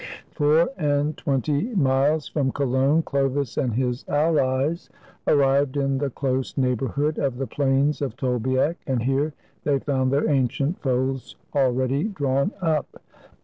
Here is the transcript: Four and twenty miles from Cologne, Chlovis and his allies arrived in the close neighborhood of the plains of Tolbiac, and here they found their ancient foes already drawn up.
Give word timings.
Four 0.31 0.71
and 0.79 1.15
twenty 1.15 1.75
miles 1.75 2.27
from 2.27 2.51
Cologne, 2.51 3.03
Chlovis 3.03 3.55
and 3.55 3.75
his 3.75 4.03
allies 4.07 4.89
arrived 5.27 5.77
in 5.77 5.99
the 5.99 6.09
close 6.09 6.57
neighborhood 6.57 7.19
of 7.19 7.37
the 7.37 7.45
plains 7.45 8.01
of 8.01 8.17
Tolbiac, 8.17 8.77
and 8.87 9.03
here 9.03 9.33
they 9.63 9.77
found 9.77 10.11
their 10.11 10.27
ancient 10.27 10.79
foes 10.81 11.35
already 11.55 12.05
drawn 12.05 12.49
up. 12.63 12.99